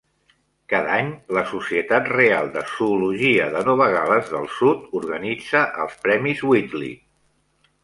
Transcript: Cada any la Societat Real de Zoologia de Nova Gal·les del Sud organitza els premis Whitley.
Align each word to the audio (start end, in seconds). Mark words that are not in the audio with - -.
Cada 0.73 0.93
any 0.93 1.09
la 1.37 1.43
Societat 1.51 2.09
Real 2.13 2.49
de 2.55 2.63
Zoologia 2.71 3.47
de 3.57 3.63
Nova 3.69 3.91
Gal·les 3.97 4.33
del 4.33 4.49
Sud 4.57 4.91
organitza 5.03 5.65
els 5.87 6.03
premis 6.09 6.45
Whitley. 6.51 6.93